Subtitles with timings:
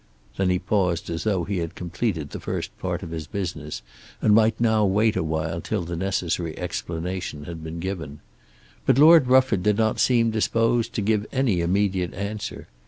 [0.35, 3.83] Then he paused as though he had completed the first part of his business,
[4.19, 8.19] and might now wait awhile till the necessary explanation had been given.
[8.87, 12.67] But Lord Rufford did not seem disposed to give any immediate answer.